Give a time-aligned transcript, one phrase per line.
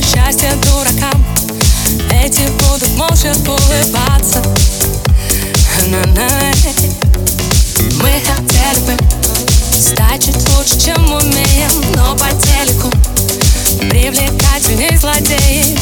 [0.00, 1.22] счастье дуракам.
[2.10, 4.42] Эти будут молча улыбаться.
[5.88, 6.54] На -на
[8.00, 8.96] Мы хотели бы
[9.78, 12.90] стать чуть лучше, чем умеем Но по телеку.
[13.90, 15.78] Привлекательней злодеи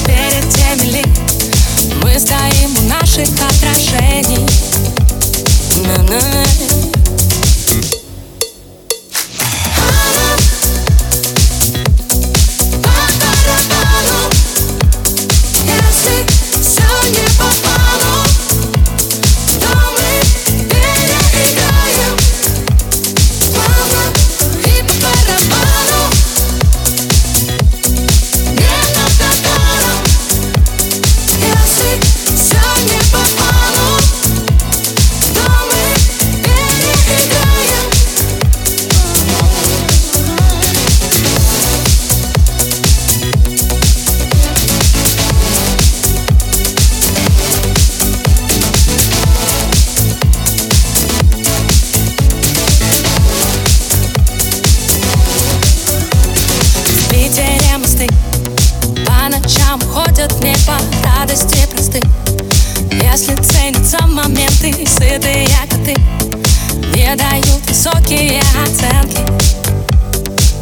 [67.82, 69.18] высокие оценки.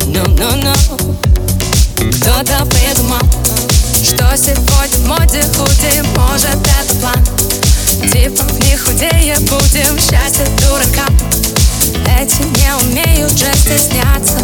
[0.07, 0.73] Ну-ну-ну
[1.97, 3.21] Кто-то придумал,
[4.03, 7.23] что сегодня в моде худи Может это план.
[8.11, 11.15] Типа не худее будем счастье дуракам.
[12.19, 14.39] Эти не умеют же стесняться